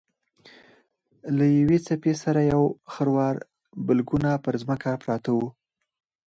[1.37, 2.63] له یوې څپې سره یو
[2.93, 3.35] خروار
[3.85, 5.47] بلګونه پر ځمکه پراته وو.